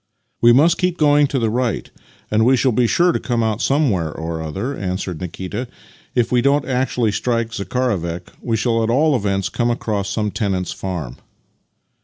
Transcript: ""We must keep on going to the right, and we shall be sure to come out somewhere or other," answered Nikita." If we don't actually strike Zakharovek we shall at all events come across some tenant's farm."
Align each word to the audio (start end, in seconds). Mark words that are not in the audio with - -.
""We 0.41 0.51
must 0.51 0.79
keep 0.79 0.95
on 0.99 1.05
going 1.05 1.27
to 1.27 1.37
the 1.37 1.51
right, 1.51 1.91
and 2.31 2.43
we 2.43 2.57
shall 2.57 2.71
be 2.71 2.87
sure 2.87 3.11
to 3.11 3.19
come 3.19 3.43
out 3.43 3.61
somewhere 3.61 4.11
or 4.11 4.41
other," 4.41 4.75
answered 4.75 5.21
Nikita." 5.21 5.67
If 6.15 6.31
we 6.31 6.41
don't 6.41 6.65
actually 6.65 7.11
strike 7.11 7.51
Zakharovek 7.53 8.29
we 8.41 8.57
shall 8.57 8.81
at 8.83 8.89
all 8.89 9.15
events 9.15 9.49
come 9.49 9.69
across 9.69 10.09
some 10.09 10.31
tenant's 10.31 10.71
farm." 10.71 11.17